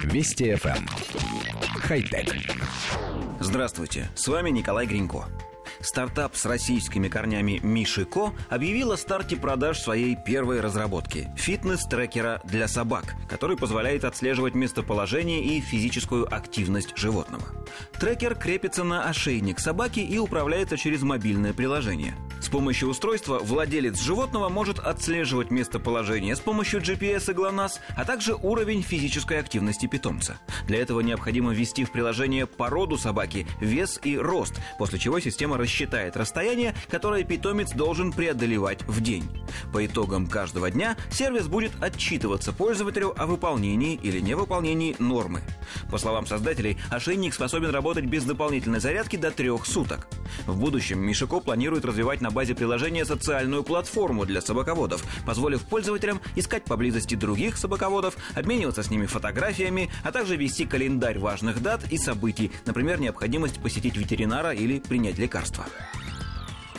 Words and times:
Вести 0.00 0.52
FM. 0.52 0.76
Эм. 0.76 0.86
Хай-тек. 1.80 2.34
Здравствуйте, 3.40 4.08
с 4.14 4.26
вами 4.28 4.50
Николай 4.50 4.86
Гринько. 4.86 5.26
Стартап 5.80 6.36
с 6.36 6.46
российскими 6.46 7.08
корнями 7.08 7.58
Мишико 7.62 8.32
объявил 8.48 8.92
о 8.92 8.96
старте 8.96 9.36
продаж 9.36 9.80
своей 9.80 10.16
первой 10.16 10.60
разработки– 10.60 11.28
фитнес-трекера 11.36 12.40
для 12.44 12.68
собак, 12.68 13.14
который 13.28 13.56
позволяет 13.56 14.04
отслеживать 14.04 14.54
местоположение 14.54 15.42
и 15.42 15.60
физическую 15.60 16.32
активность 16.32 16.96
животного. 16.96 17.44
Трекер 17.98 18.36
крепится 18.36 18.84
на 18.84 19.08
ошейник 19.08 19.58
собаки 19.58 20.00
и 20.00 20.18
управляется 20.18 20.76
через 20.76 21.02
мобильное 21.02 21.52
приложение. 21.52 22.14
Помощью 22.52 22.90
устройства 22.90 23.38
владелец 23.38 23.98
животного 23.98 24.50
может 24.50 24.78
отслеживать 24.78 25.50
местоположение 25.50 26.36
с 26.36 26.40
помощью 26.40 26.82
GPS 26.82 27.30
и 27.30 27.34
GLONASS, 27.34 27.80
а 27.96 28.04
также 28.04 28.34
уровень 28.34 28.82
физической 28.82 29.38
активности 29.38 29.86
питомца. 29.86 30.38
Для 30.66 30.82
этого 30.82 31.00
необходимо 31.00 31.54
ввести 31.54 31.86
в 31.86 31.90
приложение 31.90 32.46
породу 32.46 32.98
собаки, 32.98 33.46
вес 33.62 33.98
и 34.04 34.18
рост, 34.18 34.60
после 34.78 34.98
чего 34.98 35.18
система 35.18 35.56
рассчитает 35.56 36.14
расстояние, 36.14 36.74
которое 36.90 37.24
питомец 37.24 37.72
должен 37.72 38.12
преодолевать 38.12 38.82
в 38.82 39.00
день. 39.00 39.24
По 39.72 39.86
итогам 39.86 40.26
каждого 40.26 40.70
дня 40.70 40.98
сервис 41.10 41.46
будет 41.46 41.72
отчитываться 41.80 42.52
пользователю 42.52 43.14
о 43.16 43.24
выполнении 43.24 43.94
или 43.94 44.20
невыполнении 44.20 44.94
нормы. 44.98 45.40
По 45.90 45.96
словам 45.96 46.26
создателей, 46.26 46.76
ошейник 46.90 47.32
способен 47.32 47.70
работать 47.70 48.04
без 48.04 48.24
дополнительной 48.24 48.80
зарядки 48.80 49.16
до 49.16 49.30
трех 49.30 49.64
суток. 49.64 50.06
В 50.46 50.56
будущем 50.56 51.00
Мишико 51.00 51.40
планирует 51.40 51.84
развивать 51.84 52.20
на 52.20 52.30
базе 52.30 52.54
приложения 52.54 53.04
социальную 53.04 53.62
платформу 53.62 54.24
для 54.24 54.40
собаководов, 54.40 55.04
позволив 55.26 55.62
пользователям 55.62 56.20
искать 56.36 56.64
поблизости 56.64 57.14
других 57.14 57.56
собаководов, 57.56 58.16
обмениваться 58.34 58.82
с 58.82 58.90
ними 58.90 59.06
фотографиями, 59.06 59.90
а 60.04 60.12
также 60.12 60.36
вести 60.36 60.64
календарь 60.64 61.18
важных 61.18 61.62
дат 61.62 61.90
и 61.90 61.98
событий, 61.98 62.50
например, 62.66 63.00
необходимость 63.00 63.60
посетить 63.60 63.96
ветеринара 63.96 64.52
или 64.52 64.78
принять 64.78 65.18
лекарства. 65.18 65.66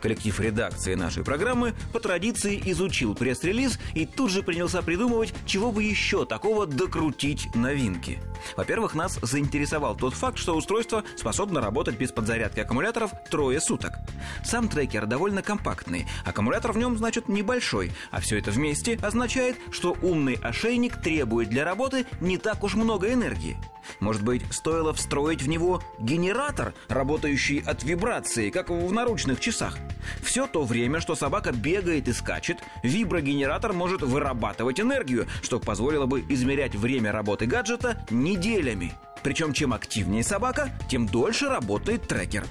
Коллектив 0.00 0.38
редакции 0.40 0.94
нашей 0.94 1.24
программы 1.24 1.74
по 1.92 2.00
традиции 2.00 2.60
изучил 2.66 3.14
пресс-релиз 3.14 3.78
и 3.94 4.06
тут 4.06 4.30
же 4.30 4.42
принялся 4.42 4.82
придумывать, 4.82 5.34
чего 5.46 5.72
бы 5.72 5.82
еще 5.82 6.26
такого 6.26 6.66
докрутить 6.66 7.54
новинки. 7.54 8.18
Во-первых, 8.56 8.94
нас 8.94 9.18
заинтересовал 9.22 9.96
тот 9.96 10.14
факт, 10.14 10.38
что 10.38 10.56
устройство 10.56 11.04
способно 11.16 11.60
работать 11.60 11.96
без 11.96 12.12
подзарядки 12.12 12.60
аккумуляторов 12.60 13.10
трое 13.30 13.60
суток. 13.60 13.94
Сам 14.44 14.68
трекер 14.68 15.06
довольно 15.06 15.42
компактный, 15.42 16.06
аккумулятор 16.24 16.72
в 16.72 16.78
нем, 16.78 16.96
значит, 16.96 17.28
небольшой, 17.28 17.92
а 18.10 18.20
все 18.20 18.38
это 18.38 18.50
вместе 18.50 18.98
означает, 19.02 19.56
что 19.70 19.96
умный 20.02 20.34
ошейник 20.42 21.00
требует 21.00 21.48
для 21.48 21.64
работы 21.64 22.06
не 22.20 22.38
так 22.38 22.62
уж 22.64 22.74
много 22.74 23.12
энергии. 23.12 23.56
Может 24.00 24.22
быть, 24.22 24.42
стоило 24.50 24.92
встроить 24.92 25.42
в 25.42 25.48
него 25.48 25.82
генератор, 25.98 26.74
работающий 26.88 27.58
от 27.58 27.82
вибрации, 27.82 28.50
как 28.50 28.70
в 28.70 28.92
наручных 28.92 29.40
часах. 29.40 29.78
Все 30.22 30.46
то 30.46 30.64
время, 30.64 31.00
что 31.00 31.14
собака 31.14 31.52
бегает 31.52 32.08
и 32.08 32.12
скачет, 32.12 32.58
виброгенератор 32.82 33.72
может 33.72 34.02
вырабатывать 34.02 34.80
энергию, 34.80 35.26
что 35.42 35.58
позволило 35.58 36.06
бы 36.06 36.24
измерять 36.28 36.74
время 36.74 37.12
работы 37.12 37.46
гаджета 37.46 38.04
неделями. 38.10 38.92
Причем 39.22 39.52
чем 39.52 39.72
активнее 39.72 40.22
собака, 40.22 40.70
тем 40.88 41.06
дольше 41.06 41.48
работает 41.48 42.06
трекер. 42.06 42.44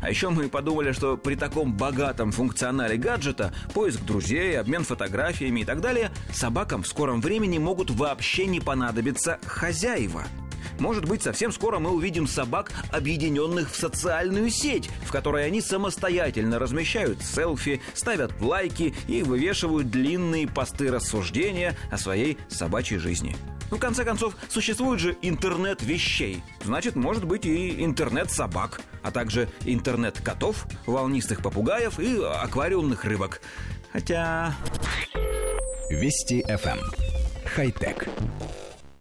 А 0.00 0.08
еще 0.08 0.30
мы 0.30 0.48
подумали, 0.48 0.92
что 0.92 1.16
при 1.16 1.34
таком 1.34 1.72
богатом 1.72 2.32
функционале 2.32 2.96
гаджета, 2.96 3.52
поиск 3.74 4.00
друзей, 4.00 4.58
обмен 4.58 4.84
фотографиями 4.84 5.60
и 5.60 5.64
так 5.64 5.80
далее, 5.80 6.10
собакам 6.32 6.82
в 6.82 6.88
скором 6.88 7.20
времени 7.20 7.58
могут 7.58 7.90
вообще 7.90 8.46
не 8.46 8.60
понадобиться 8.60 9.38
хозяева– 9.46 10.24
может 10.78 11.06
быть, 11.06 11.22
совсем 11.22 11.52
скоро 11.52 11.78
мы 11.78 11.90
увидим 11.90 12.26
собак, 12.26 12.72
объединенных 12.90 13.70
в 13.70 13.76
социальную 13.76 14.50
сеть, 14.50 14.88
в 15.04 15.12
которой 15.12 15.46
они 15.46 15.60
самостоятельно 15.60 16.58
размещают 16.58 17.22
селфи, 17.22 17.80
ставят 17.94 18.40
лайки 18.40 18.94
и 19.08 19.22
вывешивают 19.22 19.90
длинные 19.90 20.46
посты 20.46 20.90
рассуждения 20.90 21.76
о 21.90 21.98
своей 21.98 22.38
собачьей 22.48 22.98
жизни. 22.98 23.36
В 23.70 23.78
конце 23.78 24.04
концов, 24.04 24.36
существует 24.48 25.00
же 25.00 25.16
интернет 25.22 25.82
вещей. 25.82 26.42
Значит, 26.64 26.94
может 26.94 27.24
быть 27.24 27.46
и 27.46 27.84
интернет 27.84 28.30
собак, 28.30 28.80
а 29.02 29.10
также 29.10 29.48
интернет 29.64 30.20
котов, 30.20 30.66
волнистых 30.86 31.42
попугаев 31.42 31.98
и 31.98 32.20
аквариумных 32.22 33.04
рыбок. 33.04 33.40
Хотя... 33.92 34.54
Вести 35.90 36.42
FM. 36.42 36.78
Эм. 36.78 36.92
Хай-тек. 37.44 38.08